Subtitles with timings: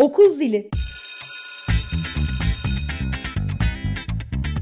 [0.00, 0.70] Okul zili.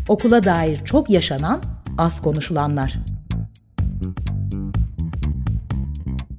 [0.09, 1.63] Okula dair çok yaşanan,
[1.99, 2.99] az konuşulanlar.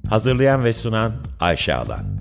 [0.08, 2.19] Hazırlayan ve sunan Ayşe Alan.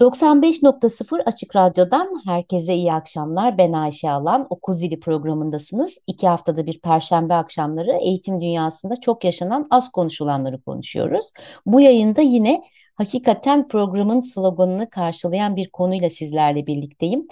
[0.00, 3.58] 95.0 Açık Radyo'dan herkese iyi akşamlar.
[3.58, 4.46] Ben Ayşe Alan.
[4.50, 5.98] Okul Zili programındasınız.
[6.06, 11.30] İki haftada bir perşembe akşamları eğitim dünyasında çok yaşanan az konuşulanları konuşuyoruz.
[11.66, 12.62] Bu yayında yine
[12.94, 17.26] hakikaten programın sloganını karşılayan bir konuyla sizlerle birlikteyim.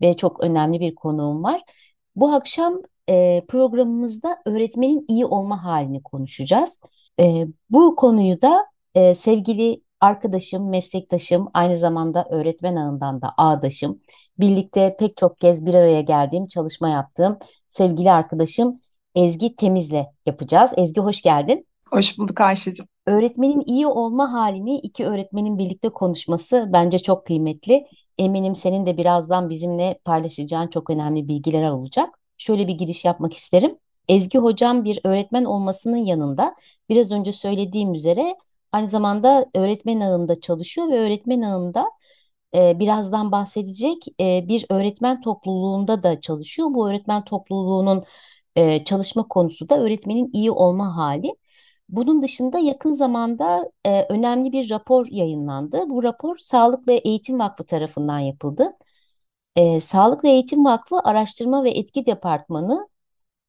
[0.00, 1.62] Ve çok önemli bir konuğum var.
[2.16, 6.78] Bu akşam e, programımızda öğretmenin iyi olma halini konuşacağız.
[7.20, 14.00] E, bu konuyu da e, sevgili arkadaşım, meslektaşım, aynı zamanda öğretmen ağından da ağdaşım.
[14.38, 17.38] Birlikte pek çok kez bir araya geldiğim, çalışma yaptığım
[17.68, 18.80] sevgili arkadaşım
[19.14, 20.72] Ezgi Temiz'le yapacağız.
[20.76, 21.66] Ezgi hoş geldin.
[21.90, 22.86] Hoş bulduk Ayşe'cim.
[23.06, 27.86] Öğretmenin iyi olma halini iki öğretmenin birlikte konuşması bence çok kıymetli.
[28.18, 32.18] Eminim senin de birazdan bizimle paylaşacağın çok önemli bilgiler olacak.
[32.38, 33.78] Şöyle bir giriş yapmak isterim.
[34.08, 36.54] Ezgi hocam bir öğretmen olmasının yanında
[36.88, 38.36] biraz önce söylediğim üzere
[38.72, 41.86] Aynı zamanda öğretmen ağında çalışıyor ve öğretmen ağında
[42.54, 46.68] e, birazdan bahsedecek e, bir öğretmen topluluğunda da çalışıyor.
[46.74, 48.04] Bu öğretmen topluluğunun
[48.56, 51.34] e, çalışma konusu da öğretmenin iyi olma hali.
[51.88, 55.90] Bunun dışında yakın zamanda e, önemli bir rapor yayınlandı.
[55.90, 58.72] Bu rapor Sağlık ve Eğitim Vakfı tarafından yapıldı.
[59.56, 62.88] E, Sağlık ve Eğitim Vakfı Araştırma ve Etki Departmanı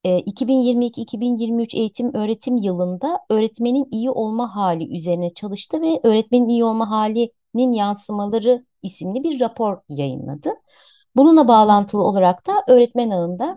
[0.04, 7.72] 2022-2023 eğitim öğretim yılında öğretmenin iyi olma hali üzerine çalıştı ve öğretmenin iyi olma halinin
[7.72, 10.50] yansımaları isimli bir rapor yayınladı.
[11.16, 13.56] Bununla bağlantılı olarak da öğretmen ağında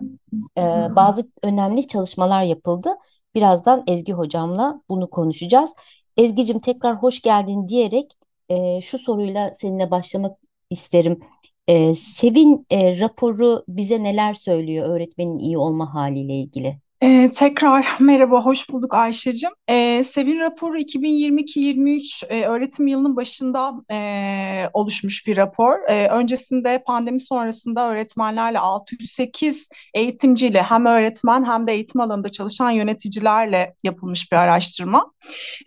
[0.57, 0.61] e,
[0.95, 2.89] bazı önemli çalışmalar yapıldı.
[3.35, 5.73] Birazdan Ezgi hocamla bunu konuşacağız.
[6.17, 8.13] Ezgi'cim tekrar hoş geldin diyerek
[8.49, 10.37] e, şu soruyla seninle başlamak
[10.69, 11.19] isterim.
[11.67, 16.77] E, Sevin e, raporu bize neler söylüyor öğretmenin iyi olma haliyle ilgili?
[17.03, 19.51] Ee, tekrar merhaba, hoş bulduk Ayşe'cim.
[19.69, 25.89] Ee, Sevin raporu 2022-23 e, öğretim yılının başında e, oluşmuş bir rapor.
[25.89, 33.75] E, öncesinde pandemi sonrasında öğretmenlerle 608 eğitimciyle hem öğretmen hem de eğitim alanında çalışan yöneticilerle
[33.83, 35.12] yapılmış bir araştırma.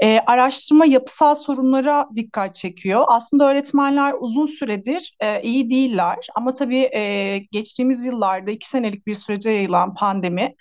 [0.02, 3.04] E, araştırma yapısal sorunlara dikkat çekiyor.
[3.08, 9.14] Aslında öğretmenler uzun süredir e, iyi değiller ama tabii e, geçtiğimiz yıllarda iki senelik bir
[9.14, 10.54] sürece yayılan pandemi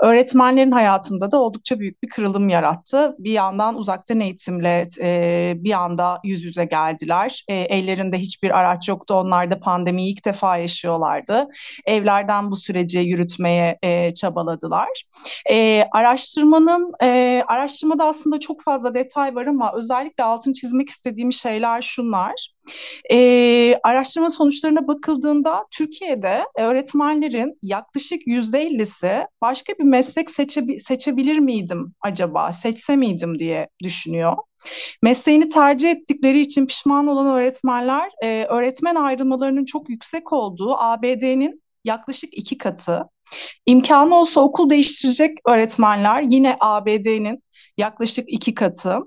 [0.00, 3.14] öğretmenlerin hayatında da oldukça büyük bir kırılım yarattı.
[3.18, 7.44] Bir yandan uzaktan eğitimle e, bir anda yüz yüze geldiler.
[7.48, 9.14] E, ellerinde hiçbir araç yoktu.
[9.14, 11.48] Onlar da pandemiyi ilk defa yaşıyorlardı.
[11.86, 15.04] Evlerden bu süreci yürütmeye e, çabaladılar.
[15.50, 21.82] E, araştırmanın e, araştırmada aslında çok fazla detay var ama özellikle altını çizmek istediğim şeyler
[21.82, 22.48] şunlar.
[23.10, 31.94] E, araştırma sonuçlarına bakıldığında Türkiye'de öğretmenlerin yaklaşık yüzde ellisi başka bir meslek seçe, seçebilir miydim
[32.00, 34.36] acaba, seçse miydim diye düşünüyor.
[35.02, 42.38] Mesleğini tercih ettikleri için pişman olan öğretmenler e, öğretmen ayrılmalarının çok yüksek olduğu ABD'nin yaklaşık
[42.38, 43.04] iki katı.
[43.66, 47.42] İmkanı olsa okul değiştirecek öğretmenler yine ABD'nin
[47.76, 48.98] yaklaşık iki katı.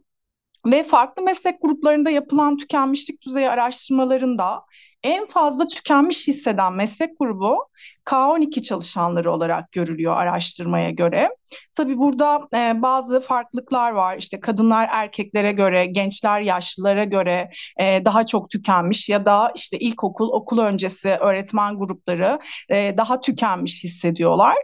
[0.65, 4.63] Ve farklı meslek gruplarında yapılan tükenmişlik düzeyi araştırmalarında
[5.03, 7.57] en fazla tükenmiş hisseden meslek grubu
[8.05, 11.29] K12 çalışanları olarak görülüyor araştırmaya göre.
[11.77, 14.17] Tabii burada e, bazı farklılıklar var.
[14.17, 17.49] İşte kadınlar erkeklere göre, gençler yaşlılara göre
[17.79, 23.83] e, daha çok tükenmiş ya da işte ilkokul, okul öncesi öğretmen grupları e, daha tükenmiş
[23.83, 24.55] hissediyorlar.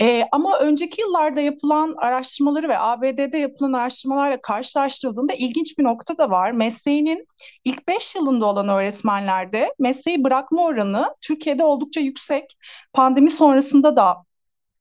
[0.00, 6.30] E, ama önceki yıllarda yapılan araştırmaları ve ABD'de yapılan araştırmalarla karşılaştırıldığında ilginç bir nokta da
[6.30, 6.50] var.
[6.50, 7.26] Mesleğinin
[7.64, 12.56] ilk 5 yılında olan öğretmenlerde mesleği bırakma oranı Türkiye'de oldukça yüksek.
[12.92, 14.24] Pandemi sonrasında da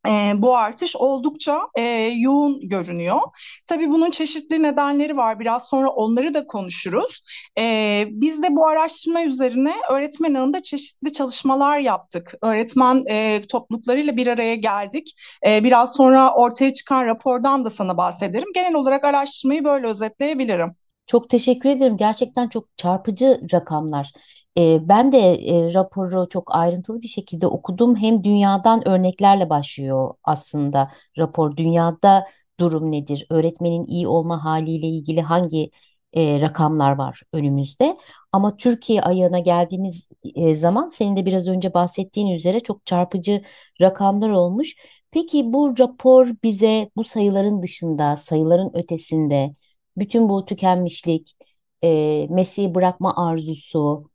[0.08, 1.82] e, bu artış oldukça e,
[2.18, 3.22] yoğun görünüyor.
[3.66, 5.40] Tabii bunun çeşitli nedenleri var.
[5.40, 7.22] Biraz sonra onları da konuşuruz.
[7.58, 12.34] E, biz de bu araştırma üzerine öğretmen ağında çeşitli çalışmalar yaptık.
[12.42, 15.14] Öğretmen e, topluluklarıyla bir araya geldik.
[15.48, 18.50] E, biraz sonra ortaya çıkan rapordan da sana bahsederim.
[18.56, 20.76] Genel olarak araştırmayı böyle özetleyebilirim.
[21.08, 21.98] Çok teşekkür ederim.
[21.98, 24.12] Gerçekten çok çarpıcı rakamlar.
[24.58, 27.96] Ee, ben de e, raporu çok ayrıntılı bir şekilde okudum.
[27.96, 31.58] Hem dünyadan örneklerle başlıyor aslında rapor.
[31.58, 32.26] Dünyada
[32.60, 33.28] durum nedir?
[33.30, 35.72] Öğretmenin iyi olma haliyle ilgili hangi
[36.14, 37.98] e, rakamlar var önümüzde?
[38.32, 43.42] Ama Türkiye ayağına geldiğimiz e, zaman senin de biraz önce bahsettiğin üzere çok çarpıcı
[43.82, 44.76] rakamlar olmuş.
[45.12, 49.56] Peki bu rapor bize bu sayıların dışında, sayıların ötesinde
[49.98, 51.36] bütün bu tükenmişlik,
[51.84, 54.10] e, mesleği bırakma arzusu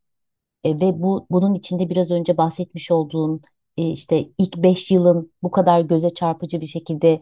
[0.64, 3.42] e, ve bu bunun içinde biraz önce bahsetmiş olduğun
[3.76, 7.20] e, işte ilk beş yılın bu kadar göze çarpıcı bir şekilde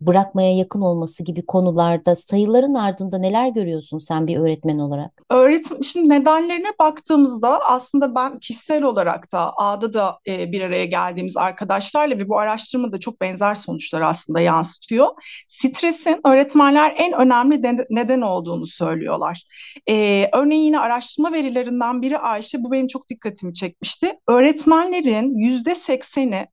[0.00, 5.22] bırakmaya yakın olması gibi konularda sayıların ardında neler görüyorsun sen bir öğretmen olarak?
[5.30, 11.36] Öğretim, şimdi nedenlerine baktığımızda aslında ben kişisel olarak da A'da da e, bir araya geldiğimiz
[11.36, 15.08] arkadaşlarla ve bu araştırma da çok benzer sonuçlar aslında yansıtıyor.
[15.48, 19.42] Stresin öğretmenler en önemli de, neden olduğunu söylüyorlar.
[19.88, 24.18] E, örneğin yine araştırma verilerinden biri Ayşe, bu benim çok dikkatimi çekmişti.
[24.28, 26.46] Öğretmenlerin yüzde sekseni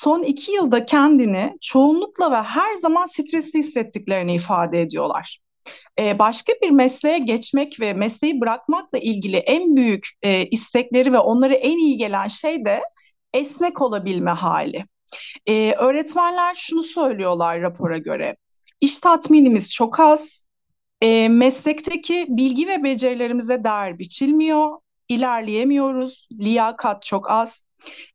[0.00, 5.38] son iki yılda kendini çoğunlukla ve her zaman stresli hissettiklerini ifade ediyorlar.
[5.98, 11.54] Ee, başka bir mesleğe geçmek ve mesleği bırakmakla ilgili en büyük e, istekleri ve onları
[11.54, 12.82] en iyi gelen şey de
[13.34, 14.84] esnek olabilme hali.
[15.46, 18.36] Ee, öğretmenler şunu söylüyorlar rapora göre.
[18.80, 20.48] İş tatminimiz çok az,
[21.00, 24.78] e, meslekteki bilgi ve becerilerimize değer biçilmiyor,
[25.08, 27.65] ilerleyemiyoruz, liyakat çok az,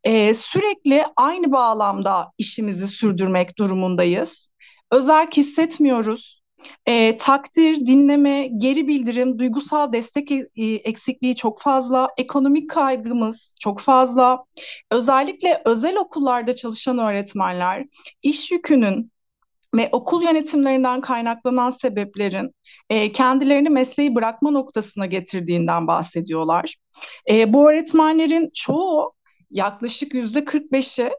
[0.03, 4.51] e, sürekli aynı bağlamda işimizi sürdürmek durumundayız.
[4.91, 6.41] Özerk hissetmiyoruz.
[6.85, 14.43] E, takdir, dinleme, geri bildirim, duygusal destek e, eksikliği çok fazla, ekonomik kaygımız çok fazla.
[14.91, 17.85] Özellikle özel okullarda çalışan öğretmenler
[18.23, 19.11] iş yükünün
[19.75, 22.55] ve okul yönetimlerinden kaynaklanan sebeplerin
[22.89, 26.75] e, kendilerini mesleği bırakma noktasına getirdiğinden bahsediyorlar.
[27.29, 29.13] E, bu öğretmenlerin çoğu
[29.51, 31.11] yaklaşık yüzde 45'i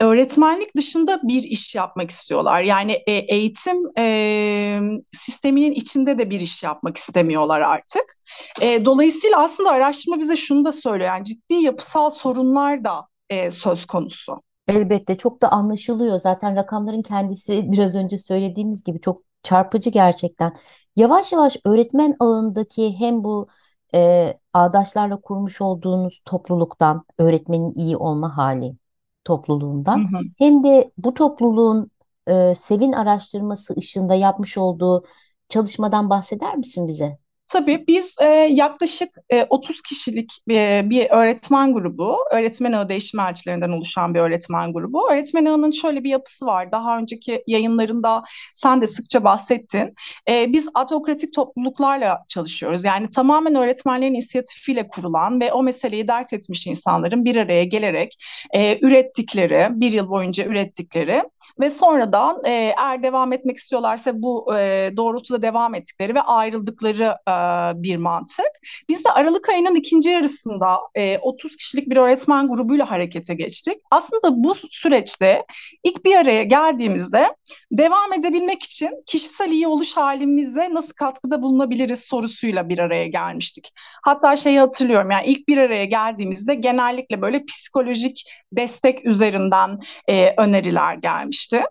[0.00, 2.62] öğretmenlik dışında bir iş yapmak istiyorlar.
[2.62, 4.80] Yani e, eğitim e,
[5.12, 8.16] sisteminin içinde de bir iş yapmak istemiyorlar artık.
[8.60, 11.08] E, dolayısıyla aslında araştırma bize şunu da söylüyor.
[11.10, 14.42] Yani ciddi yapısal sorunlar da e, söz konusu.
[14.68, 16.18] Elbette çok da anlaşılıyor.
[16.18, 20.56] Zaten rakamların kendisi biraz önce söylediğimiz gibi çok çarpıcı gerçekten.
[20.96, 23.48] Yavaş yavaş öğretmen ağındaki hem bu
[23.94, 28.76] e, ağdaşlarla kurmuş olduğunuz topluluktan, öğretmenin iyi olma hali
[29.24, 30.22] topluluğundan Hı hı.
[30.38, 31.90] hem de bu topluluğun
[32.26, 35.04] e, Sevin araştırması ışığında yapmış olduğu
[35.48, 37.18] çalışmadan bahseder misin bize?
[37.52, 43.70] Tabii biz e, yaklaşık e, 30 kişilik bir, bir öğretmen grubu, öğretmen ağı değişim elçilerinden
[43.70, 45.10] oluşan bir öğretmen grubu.
[45.10, 46.72] Öğretmen ağının şöyle bir yapısı var.
[46.72, 48.22] Daha önceki yayınlarında
[48.54, 49.94] sen de sıkça bahsettin.
[50.28, 52.84] E, biz atokratik topluluklarla çalışıyoruz.
[52.84, 58.16] Yani tamamen öğretmenlerin inisiyatifiyle kurulan ve o meseleyi dert etmiş insanların bir araya gelerek
[58.54, 61.22] e, ürettikleri, bir yıl boyunca ürettikleri
[61.60, 67.39] ve sonradan e, eğer devam etmek istiyorlarsa bu e, doğrultuda devam ettikleri ve ayrıldıkları e,
[67.76, 68.50] bir mantık.
[68.88, 73.76] Biz de Aralık ayının ikinci yarısında e, 30 kişilik bir öğretmen grubuyla harekete geçtik.
[73.90, 75.44] Aslında bu süreçte
[75.84, 77.36] ilk bir araya geldiğimizde
[77.72, 83.72] devam edebilmek için kişisel iyi oluş halimize nasıl katkıda bulunabiliriz sorusuyla bir araya gelmiştik.
[84.04, 89.78] Hatta şeyi hatırlıyorum yani ilk bir araya geldiğimizde genellikle böyle psikolojik destek üzerinden
[90.08, 91.62] e, öneriler gelmişti.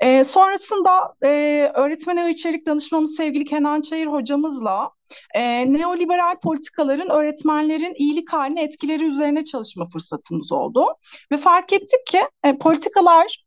[0.00, 4.90] E, sonrasında e, öğretmen ev içerik danışmamız sevgili Kenan Çayır hocamızla
[5.34, 10.86] e, neoliberal politikaların öğretmenlerin iyilik haline etkileri üzerine çalışma fırsatımız oldu.
[11.32, 13.44] Ve fark ettik ki e, politikalar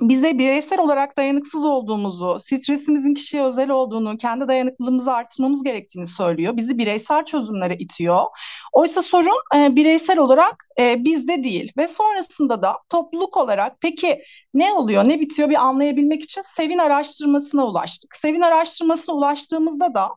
[0.00, 6.56] bize bireysel olarak dayanıksız olduğumuzu, stresimizin kişiye özel olduğunu, kendi dayanıklılığımızı artırmamız gerektiğini söylüyor.
[6.56, 8.24] Bizi bireysel çözümlere itiyor.
[8.72, 11.72] Oysa sorun e, bireysel olarak e, bizde değil.
[11.76, 14.22] Ve sonrasında da topluluk olarak peki
[14.54, 18.16] ne oluyor, ne bitiyor bir anlayabilmek için Sevin araştırmasına ulaştık.
[18.16, 20.08] Sevin araştırmasına ulaştığımızda da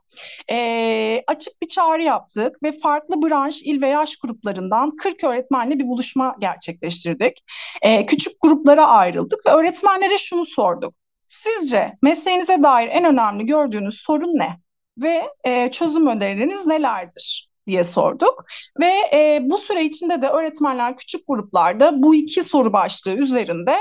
[0.52, 5.88] e, açık bir çağrı yaptık ve farklı branş, il ve yaş gruplarından 40 öğretmenle bir
[5.88, 7.44] buluşma gerçekleştirdik.
[7.82, 10.94] E, küçük gruplara ayrıldık ve öğretmenlere şunu sorduk.
[11.28, 14.60] Sizce mesleğinize dair en önemli gördüğünüz sorun ne?
[14.98, 17.51] Ve e, çözüm önerileriniz nelerdir?
[17.68, 18.46] Diye sorduk
[18.80, 23.76] ve e, bu süre içinde de öğretmenler küçük gruplarda bu iki soru başlığı üzerinde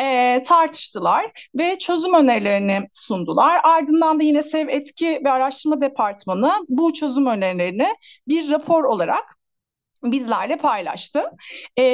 [0.00, 3.60] e, tartıştılar ve çözüm önerilerini sundular.
[3.64, 7.88] Ardından da yine Sev Etki ve Araştırma Departmanı bu çözüm önerilerini
[8.28, 9.38] bir rapor olarak
[10.04, 11.22] bizlerle paylaştı.
[11.78, 11.84] E,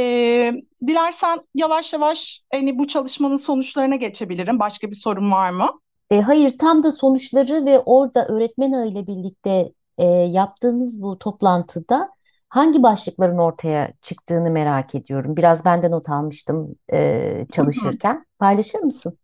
[0.87, 4.59] dilersen yavaş yavaş hani bu çalışmanın sonuçlarına geçebilirim.
[4.59, 5.81] Başka bir sorun var mı?
[6.11, 12.11] E, hayır, tam da sonuçları ve orada öğretmen ile birlikte e, yaptığınız bu toplantıda
[12.49, 15.37] hangi başlıkların ortaya çıktığını merak ediyorum.
[15.37, 18.27] Biraz ben de not almıştım e, çalışırken.
[18.39, 19.19] Paylaşır mısın?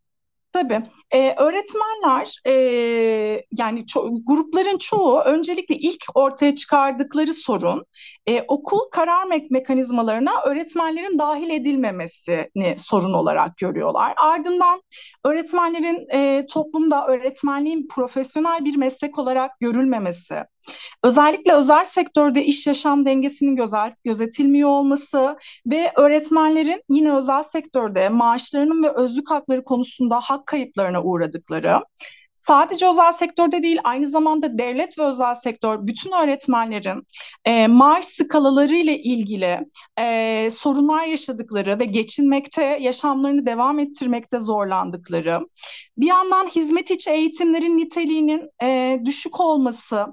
[0.52, 0.82] Tabii.
[1.10, 2.52] Ee, öğretmenler e,
[3.52, 7.84] yani ço- grupların çoğu öncelikle ilk ortaya çıkardıkları sorun
[8.26, 14.14] e, okul karar me- mekanizmalarına öğretmenlerin dahil edilmemesini sorun olarak görüyorlar.
[14.22, 14.82] Ardından
[15.24, 20.44] öğretmenlerin e, toplumda öğretmenliğin profesyonel bir meslek olarak görülmemesi,
[21.04, 28.82] Özellikle özel sektörde iş yaşam dengesinin gözet, gözetilmiyor olması ve öğretmenlerin yine özel sektörde maaşlarının
[28.82, 31.80] ve özlük hakları konusunda hak kayıplarına uğradıkları,
[32.34, 37.06] sadece özel sektörde değil aynı zamanda devlet ve özel sektör bütün öğretmenlerin
[37.44, 39.58] e, maaş skalaları ile ilgili
[39.98, 45.40] e, sorunlar yaşadıkları ve geçinmekte, yaşamlarını devam ettirmekte zorlandıkları,
[45.98, 50.06] bir yandan hizmet içi eğitimlerin niteliğinin e, düşük olması,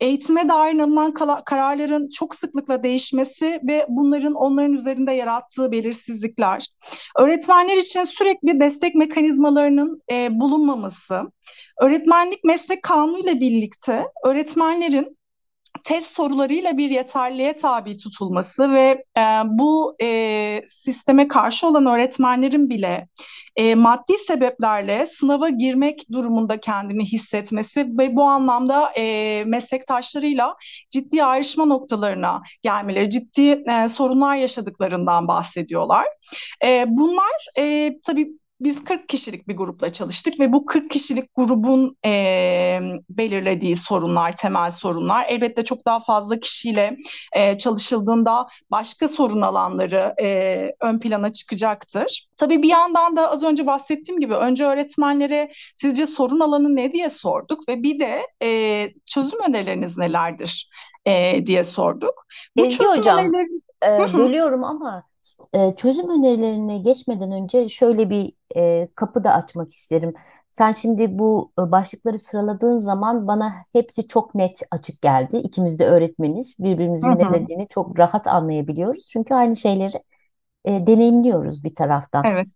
[0.00, 6.66] eğitime dair alınan kararların çok sıklıkla değişmesi ve bunların onların üzerinde yarattığı belirsizlikler,
[7.18, 11.22] öğretmenler için sürekli destek mekanizmalarının e, bulunmaması,
[11.80, 15.15] öğretmenlik meslek kanunu ile birlikte öğretmenlerin
[15.86, 23.08] test sorularıyla bir yeterliğe tabi tutulması ve e, bu e, sisteme karşı olan öğretmenlerin bile
[23.56, 30.56] e, maddi sebeplerle sınava girmek durumunda kendini hissetmesi ve bu anlamda e, meslektaşlarıyla
[30.90, 36.06] ciddi ayrışma noktalarına gelmeleri, ciddi e, sorunlar yaşadıklarından bahsediyorlar.
[36.64, 38.28] E, bunlar e, tabii
[38.60, 44.70] biz 40 kişilik bir grupla çalıştık ve bu 40 kişilik grubun e, belirlediği sorunlar, temel
[44.70, 45.26] sorunlar.
[45.28, 46.96] Elbette çok daha fazla kişiyle
[47.32, 52.28] e, çalışıldığında başka sorun alanları e, ön plana çıkacaktır.
[52.36, 57.10] Tabii bir yandan da az önce bahsettiğim gibi önce öğretmenlere sizce sorun alanı ne diye
[57.10, 60.70] sorduk ve bir de e, çözüm önerileriniz nelerdir
[61.06, 62.26] e, diye sorduk.
[62.56, 63.60] Bu Ezgi çözüm Hocam, önerileri...
[63.84, 65.02] e, bölüyorum ama
[65.52, 70.14] e, çözüm önerilerine geçmeden önce şöyle bir e, kapı da açmak isterim.
[70.50, 75.36] Sen şimdi bu e, başlıkları sıraladığın zaman bana hepsi çok net açık geldi.
[75.36, 76.56] İkimiz de öğretmeniz.
[76.58, 79.08] Birbirimizin ne dediğini çok rahat anlayabiliyoruz.
[79.12, 79.96] Çünkü aynı şeyleri
[80.64, 82.24] e, deneyimliyoruz bir taraftan.
[82.26, 82.46] Evet,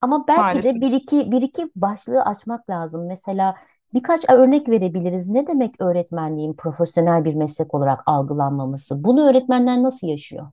[0.00, 0.74] Ama belki maalesef.
[0.74, 3.06] de bir iki, bir iki başlığı açmak lazım.
[3.06, 3.54] Mesela
[3.94, 5.28] birkaç örnek verebiliriz.
[5.28, 9.04] Ne demek öğretmenliğin profesyonel bir meslek olarak algılanmaması?
[9.04, 10.46] Bunu öğretmenler nasıl yaşıyor?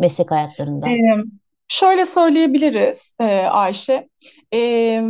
[0.00, 0.88] Meslek hayatlarında?
[0.88, 1.24] Ee,
[1.68, 4.08] şöyle söyleyebiliriz e, Ayşe.
[4.54, 5.02] Ee,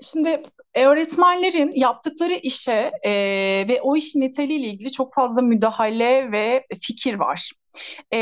[0.00, 0.42] şimdi
[0.74, 3.10] öğretmenlerin yaptıkları işe e,
[3.68, 7.52] ve o işin niteliğiyle ilgili çok fazla müdahale ve fikir var.
[8.12, 8.18] E,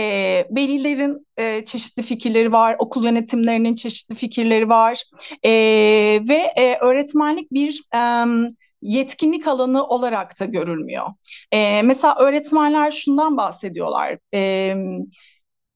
[0.57, 5.05] velilerin e, çeşitli fikirleri var, okul yönetimlerinin çeşitli fikirleri var
[5.45, 5.51] e,
[6.29, 8.25] ve e, öğretmenlik bir e,
[8.83, 11.07] yetkinlik alanı olarak da görülmüyor.
[11.53, 14.19] E, mesela öğretmenler şundan bahsediyorlar.
[14.35, 14.75] E,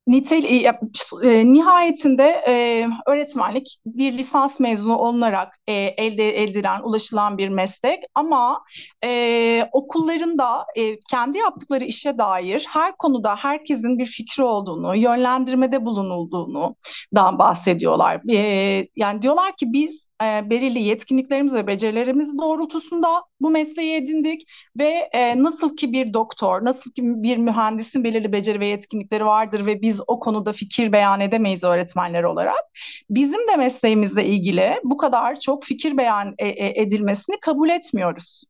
[0.07, 0.79] Nitel e,
[1.23, 8.65] e, nihayetinde e, öğretmenlik bir lisans mezunu olunarak e, elde edilen, ulaşılan bir meslek ama
[9.05, 16.77] e, okullarında e, kendi yaptıkları işe dair her konuda herkesin bir fikri olduğunu, yönlendirmede bulunulduğunu
[17.15, 18.21] dan bahsediyorlar.
[18.33, 24.89] E, yani diyorlar ki biz e, belirli yetkinliklerimiz ve becerilerimiz doğrultusunda bu mesleği edindik ve
[25.13, 29.83] e, nasıl ki bir doktor, nasıl ki bir mühendisin belirli beceri ve yetkinlikleri vardır ve
[29.83, 32.65] biz o konuda fikir beyan edemeyiz öğretmenler olarak.
[33.11, 38.45] Bizim de mesleğimizle ilgili bu kadar çok fikir beyan e, e, edilmesini kabul etmiyoruz.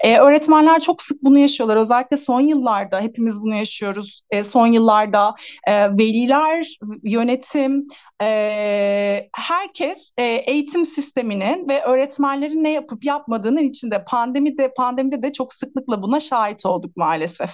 [0.00, 1.76] Ee, öğretmenler çok sık bunu yaşıyorlar.
[1.76, 4.20] Özellikle son yıllarda hepimiz bunu yaşıyoruz.
[4.30, 5.34] Ee, son yıllarda
[5.66, 7.86] e, veliler, yönetim,
[8.22, 15.52] e, herkes e, eğitim sisteminin ve öğretmenlerin ne yapıp yapmadığının içinde pandemide pandemide de çok
[15.52, 17.50] sıklıkla buna şahit olduk maalesef.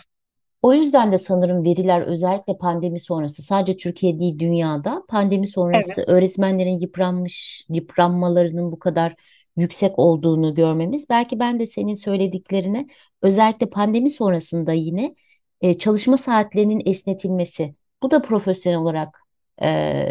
[0.62, 6.08] O yüzden de sanırım veriler özellikle pandemi sonrası sadece Türkiye değil dünyada pandemi sonrası Evet,
[6.08, 9.14] öğretmenlerin yıpranmış yıpranmalarının bu kadar
[9.56, 11.08] yüksek olduğunu görmemiz.
[11.10, 12.86] Belki ben de senin söylediklerine
[13.22, 15.14] özellikle pandemi sonrasında yine
[15.60, 17.74] e, çalışma saatlerinin esnetilmesi.
[18.02, 19.18] Bu da profesyonel olarak
[19.62, 19.68] e,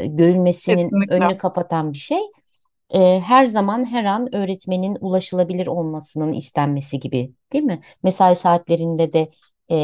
[0.07, 1.15] görülmesinin kesinlikle.
[1.15, 2.19] önünü kapatan bir şey.
[2.89, 7.81] E, her zaman her an öğretmenin ulaşılabilir olmasının istenmesi gibi, değil mi?
[8.03, 9.31] Mesai saatlerinde de
[9.71, 9.75] e,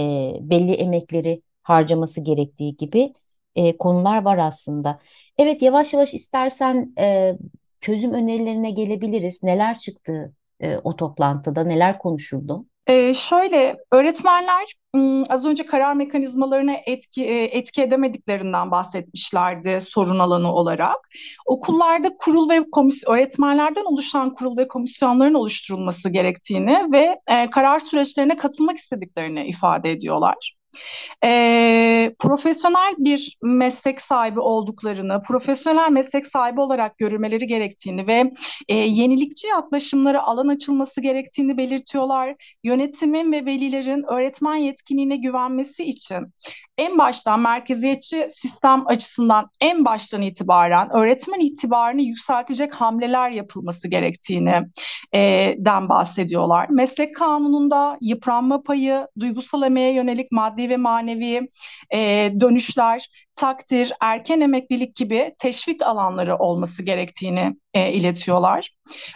[0.41, 3.13] belli emekleri harcaması gerektiği gibi
[3.55, 4.99] e, konular var aslında.
[5.37, 7.37] Evet, yavaş yavaş istersen e,
[7.81, 9.43] çözüm önerilerine gelebiliriz.
[9.43, 12.65] Neler çıktı e, o toplantıda, neler konuşuldu?
[12.87, 14.75] Ee, şöyle öğretmenler
[15.29, 20.97] az önce karar mekanizmalarına etki e, etki edemediklerinden bahsetmişlerdi sorun alanı olarak.
[21.45, 28.37] Okullarda kurul ve komisyon öğretmenlerden oluşan kurul ve komisyonların oluşturulması gerektiğini ve e, karar süreçlerine
[28.37, 30.56] katılmak istediklerini ifade ediyorlar.
[31.23, 38.31] E, profesyonel bir meslek sahibi olduklarını, profesyonel meslek sahibi olarak görülmeleri gerektiğini ve
[38.67, 42.35] e, yenilikçi yaklaşımlara alan açılması gerektiğini belirtiyorlar.
[42.63, 46.33] Yönetimin ve velilerin öğretmen yetkinliğine güvenmesi için
[46.77, 54.61] en baştan merkeziyetçi sistem açısından en baştan itibaren öğretmen itibarını yükseltecek hamleler yapılması gerektiğini
[55.13, 56.69] e, den bahsediyorlar.
[56.69, 61.49] Meslek kanununda yıpranma payı, duygusal emeğe yönelik maddi ve manevi
[61.93, 68.69] e, dönüşler, takdir, erken emeklilik gibi teşvik alanları olması gerektiğini e, iletiyorlar.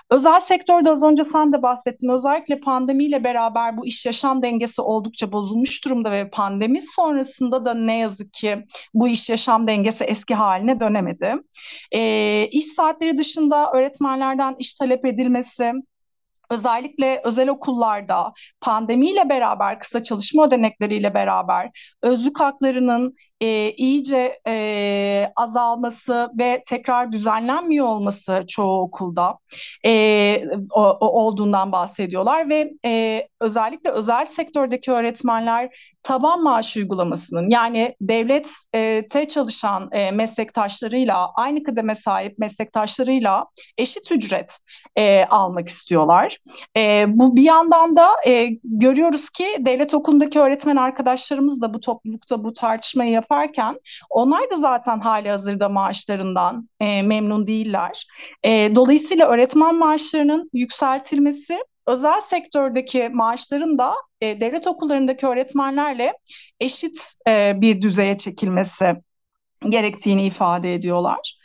[0.09, 2.09] Özel sektörde az önce sen de bahsettin.
[2.09, 7.97] Özellikle pandemiyle beraber bu iş yaşam dengesi oldukça bozulmuş durumda ve pandemi sonrasında da ne
[7.97, 11.35] yazık ki bu iş yaşam dengesi eski haline dönemedi.
[11.91, 15.73] E, iş saatleri dışında öğretmenlerden iş talep edilmesi,
[16.51, 21.69] özellikle özel okullarda pandemiyle beraber kısa çalışma ödenekleriyle beraber
[22.01, 29.37] özlük haklarının e, iyice e, azalması ve tekrar düzenlenmiyor olması çoğu okulda
[29.85, 35.69] e, o, o olduğundan bahsediyorlar ve e, özellikle özel sektördeki öğretmenler
[36.03, 43.45] taban maaş uygulamasının yani devlette çalışan e, meslektaşlarıyla aynı kıdeme sahip meslektaşlarıyla
[43.77, 44.59] eşit ücret
[44.95, 46.37] e, almak istiyorlar.
[46.77, 52.43] E, bu bir yandan da e, görüyoruz ki devlet okulundaki öğretmen arkadaşlarımız da bu toplulukta
[52.43, 58.07] bu tartışmayı yaparken onlar da zaten hali hazırda maaşlarından e, memnun değiller.
[58.43, 66.13] E, dolayısıyla öğretmen maaşlarının yükseltilmesi özel sektördeki maaşların da e, devlet okullarındaki öğretmenlerle
[66.59, 68.95] eşit e, bir düzeye çekilmesi
[69.69, 71.39] gerektiğini ifade ediyorlar.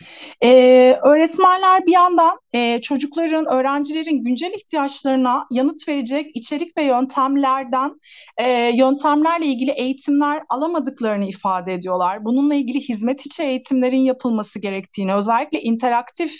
[0.44, 8.00] Ee, öğretmenler bir yandan e, çocukların, öğrencilerin güncel ihtiyaçlarına yanıt verecek içerik ve yöntemlerden,
[8.38, 12.24] e, yöntemlerle ilgili eğitimler alamadıklarını ifade ediyorlar.
[12.24, 16.32] Bununla ilgili hizmet içi eğitimlerin yapılması gerektiğini, özellikle interaktif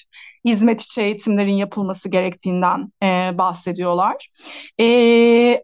[0.45, 4.29] hizmet içi eğitimlerin yapılması gerektiğinden e, bahsediyorlar.
[4.81, 4.87] E,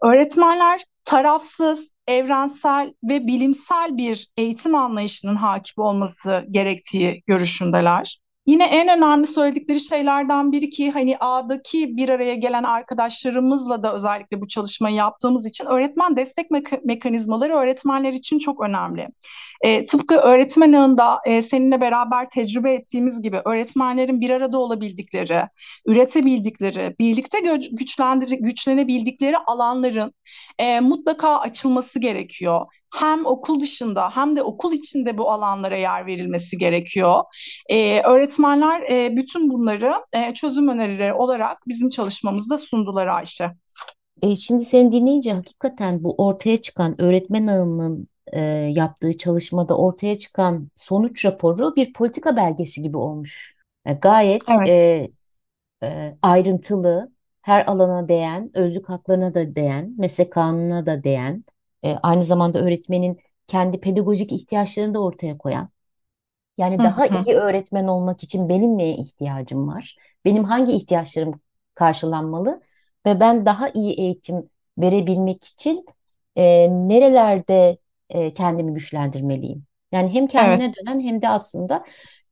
[0.03, 8.22] öğretmenler tarafsız, evrensel ve bilimsel bir eğitim anlayışının hakim olması gerektiği görüşündeler.
[8.47, 14.41] Yine en önemli söyledikleri şeylerden biri ki hani A'daki bir araya gelen arkadaşlarımızla da özellikle
[14.41, 19.09] bu çalışmayı yaptığımız için öğretmen destek meka mekanizmaları öğretmenler için çok önemli.
[19.63, 25.43] E, tıpkı öğretmen ağında e, seninle beraber tecrübe ettiğimiz gibi öğretmenlerin bir arada olabildikleri,
[25.87, 27.39] üretebildikleri, birlikte
[28.41, 30.15] güçlenebildikleri alanların
[30.59, 36.59] e, mutlaka açılması gerekiyor hem okul dışında hem de okul içinde bu alanlara yer verilmesi
[36.59, 37.23] gerekiyor.
[37.69, 43.51] Ee, öğretmenler e, bütün bunları e, çözüm önerileri olarak bizim çalışmamızda sundular Ayşe.
[44.23, 48.41] E, şimdi seni dinleyince hakikaten bu ortaya çıkan öğretmen ağının e,
[48.75, 53.57] yaptığı çalışmada ortaya çıkan sonuç raporu bir politika belgesi gibi olmuş.
[53.87, 54.69] E, gayet Evet.
[54.69, 55.11] e,
[55.83, 61.45] e, ayrıntılı, her alana değen, özlük haklarına da değen, meslek kanununa da değen,
[61.85, 65.69] e, aynı zamanda öğretmenin kendi pedagojik ihtiyaçlarını da ortaya koyan.
[66.59, 67.27] Yani Hı daha hı.
[67.27, 69.97] iyi öğretmen olmak için benim neye ihtiyacım var?
[70.25, 71.41] Benim hangi ihtiyaçlarım
[71.75, 72.61] karşılanmalı?
[73.07, 75.87] Ve ben daha iyi eğitim verebilmek için
[76.37, 77.79] e, nerelerde
[78.11, 79.65] e, kendimi güçlendirmeliyim?
[79.93, 80.63] Yani hem Evet.
[80.63, 81.85] kendine dönen hem de aslında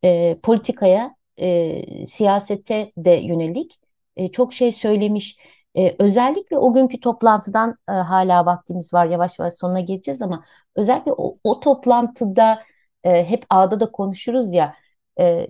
[0.05, 3.81] e, politikaya, e, siyasete de yönelik
[4.17, 5.37] e, çok şey söylemiş.
[5.79, 10.45] E, özellikle o günkü toplantıdan e, hala vaktimiz var, yavaş yavaş sonuna geleceğiz ama
[10.77, 12.63] özellikle o, o toplantıda
[13.05, 14.75] e, hep ağda da konuşuruz ya,
[15.21, 15.47] e,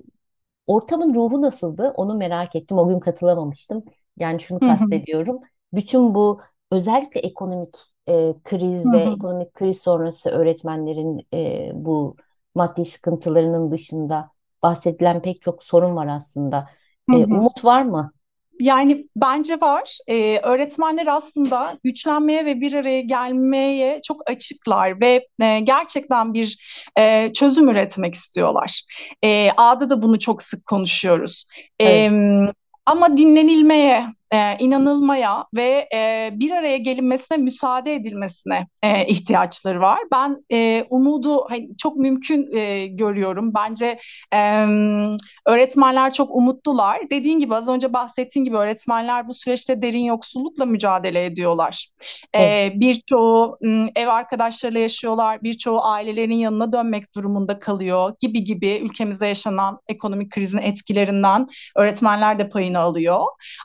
[0.67, 1.93] ortamın ruhu nasıldı?
[1.97, 2.79] Onu merak ettim.
[2.79, 3.85] O gün katılamamıştım.
[4.19, 5.01] Yani şunu Hı hı.
[5.01, 5.41] kastediyorum.
[5.73, 7.77] Bütün bu özellikle ekonomik
[8.09, 9.17] e, kriz Hı ve hı.
[9.17, 12.17] ekonomik kriz sonrası öğretmenlerin e, bu
[12.55, 14.31] maddi sıkıntılarının dışında
[14.63, 16.69] bahsedilen pek çok sorun var aslında.
[17.09, 17.37] Hı E, hı.
[17.37, 18.13] umut var mı?
[18.61, 19.99] Yani bence var.
[20.09, 26.59] Ee, öğretmenler aslında güçlenmeye ve bir araya gelmeye çok açıklar ve e, gerçekten bir
[26.99, 28.83] e, çözüm üretmek istiyorlar.
[29.25, 31.45] E, A'da da bunu çok sık konuşuyoruz.
[31.81, 32.55] E, Evet.
[32.87, 39.99] ama dinlenilmeye, e, inanılmaya ve e, bir araya gelinmesine müsaade edilmesine e, ihtiyaçları var.
[40.13, 43.55] Ben e, umudu hani, çok mümkün e, görüyorum.
[43.55, 43.99] Bence
[44.35, 44.67] e,
[45.47, 47.11] öğretmenler çok umutlular.
[47.11, 51.89] Dediğin gibi az önce bahsettiğin gibi öğretmenler bu süreçte derin yoksullukla mücadele ediyorlar.
[52.35, 52.75] Evet.
[52.75, 53.59] E, birçoğu
[53.97, 60.59] ev arkadaşlarıyla yaşıyorlar, birçoğu ailelerinin yanına dönmek durumunda kalıyor gibi gibi ülkemizde yaşanan ekonomik krizin
[60.59, 63.21] etkilerinden öğretmenler de payını alıyor.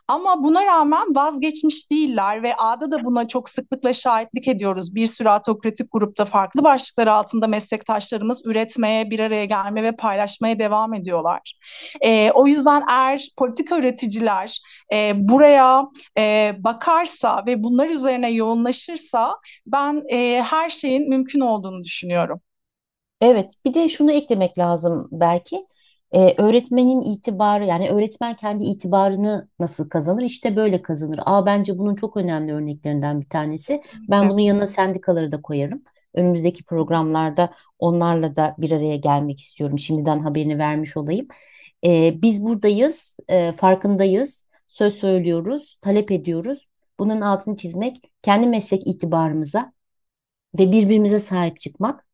[0.08, 4.96] Ama bu buna rağmen vazgeçmiş değiller ve A'da da buna çok sıklıkla şahitlik ediyoruz.
[4.96, 10.94] Bir sürü autokratik grupta farklı başlıklar altında meslektaşlarımız üretmeye, bir araya gelmeye ve paylaşmaya devam
[10.94, 11.60] ediyorlar.
[12.02, 14.60] E, o yüzden eğer politika üreticiler
[14.94, 15.84] e, buraya
[16.18, 19.38] e, bakarsa ve bunlar üzerine yoğunlaşırsa
[19.68, 22.41] ben e, her şeyin mümkün olduğunu düşünüyorum.
[23.22, 25.65] Evet, bir de şunu eklemek lazım belki.
[26.15, 30.23] Ee, öğretmenin itibarı yani öğretmen kendi itibarını nasıl kazanır?
[30.23, 31.19] İşte böyle kazanır.
[31.25, 33.82] Aa bence bunun çok önemli örneklerinden bir tanesi.
[34.10, 35.84] Ben bunun yanına sendikaları da koyarım.
[36.13, 39.80] Önümüzdeki programlarda onlarla da bir araya gelmek istiyorum.
[39.80, 41.28] Şimdiden haberini vermiş olayım.
[41.86, 46.67] Ee, biz buradayız, e, farkındayız, söz söylüyoruz, talep ediyoruz.
[46.99, 49.73] Bunun altını çizmek, kendi meslek itibarımıza
[50.60, 52.05] ve birbirimize sahip çıkmak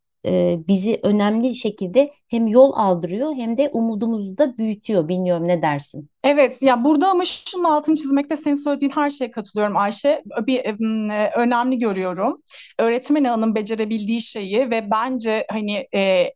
[0.67, 5.07] bizi önemli şekilde hem yol aldırıyor hem de umudumuzu da büyütüyor.
[5.07, 6.09] Bilmiyorum ne dersin?
[6.23, 10.23] Evet, ya burada ama şunun altını çizmekte senin söylediğin her şeye katılıyorum Ayşe.
[10.47, 10.59] Bir
[11.35, 12.41] önemli görüyorum.
[12.79, 15.87] Öğretmen ağının becerebildiği şeyi ve bence hani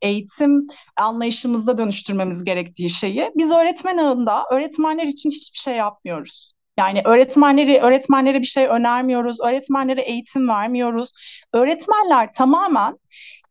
[0.02, 0.68] eğitim
[0.98, 3.32] anlayışımızda dönüştürmemiz gerektiği şeyi.
[3.36, 6.52] Biz öğretmen ağında öğretmenler için hiçbir şey yapmıyoruz.
[6.80, 11.12] Yani öğretmenleri öğretmenlere bir şey önermiyoruz, öğretmenlere eğitim vermiyoruz.
[11.54, 12.98] Öğretmenler tamamen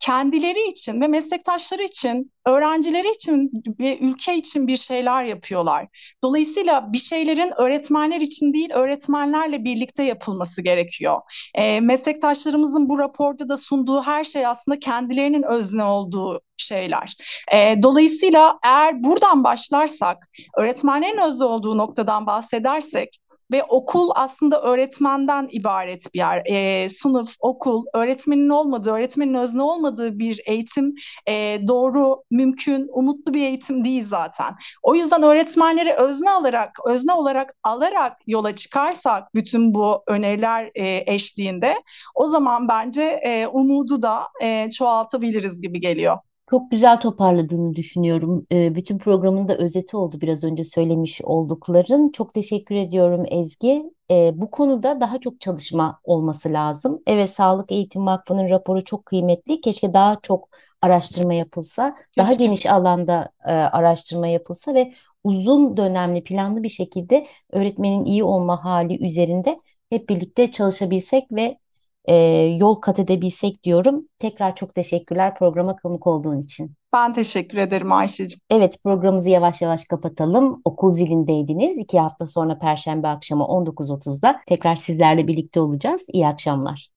[0.01, 5.87] kendileri için ve meslektaşları için, öğrencileri için ve ülke için bir şeyler yapıyorlar.
[6.25, 11.21] Dolayısıyla bir şeylerin öğretmenler için değil, öğretmenlerle birlikte yapılması gerekiyor.
[11.55, 17.17] E, meslektaşlarımızın bu raporda da sunduğu her şey aslında kendilerinin özne olduğu şeyler.
[17.53, 20.29] E, dolayısıyla eğer buradan başlarsak,
[20.59, 23.19] öğretmenlerin özne olduğu noktadan bahsedersek,
[23.55, 26.43] ve okul aslında öğretmenden ibaret bir yer.
[26.47, 30.95] E, sınıf, okul, öğretmenin olmadığı, öğretmenin özne olmadığı bir eğitim
[31.29, 34.55] e, doğru, mümkün, umutlu bir eğitim değil zaten.
[34.83, 41.75] O yüzden öğretmenleri özne alarak, özne olarak alarak yola çıkarsak bütün bu öneriler e, eşliğinde
[42.15, 46.19] o zaman bence e, umudu da e, çoğaltabiliriz gibi geliyor.
[46.51, 48.47] Çok güzel toparladığını düşünüyorum.
[48.53, 52.13] Ee, bütün programın da özeti oldu biraz önce söylemiş oldukların.
[52.13, 53.85] Çok teşekkür ediyorum Ezgi.
[54.11, 57.03] Ee, bu konuda daha çok çalışma olması lazım.
[57.07, 59.61] Evet, Sağlık Eğitim Vakfı'nın raporu çok kıymetli.
[59.61, 60.49] Keşke daha çok
[60.83, 64.93] araştırma yapılsa, daha geniş alanda e, araştırma yapılsa ve
[65.25, 71.59] uzun dönemli planlı bir şekilde öğretmenin iyi olma hali üzerinde hep birlikte çalışabilsek ve
[72.05, 72.15] e,
[72.61, 74.09] yol kat edebilsek diyorum.
[74.19, 76.73] Tekrar çok teşekkürler programa konuk olduğun için.
[76.93, 78.39] Ben teşekkür ederim Ayşe'cim.
[78.51, 80.61] Evet programımızı yavaş yavaş kapatalım.
[80.65, 81.79] Okul zilindeydiniz.
[81.79, 86.07] İki hafta sonra Perşembe akşamı 19.30'da tekrar sizlerle birlikte olacağız.
[86.13, 86.89] İyi akşamlar.